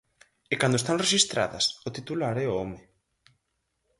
E 0.53 0.55
cando 0.61 0.79
están 0.79 1.01
rexistradas, 1.03 1.65
o 1.87 1.89
titular 1.97 2.35
é 2.43 2.45
o 2.49 2.55
home. 2.59 2.79